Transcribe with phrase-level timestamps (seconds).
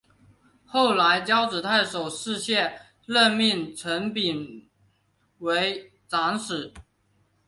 [0.65, 2.73] 后来交趾太守士燮
[3.05, 4.67] 任命程秉
[5.37, 6.73] 为长史。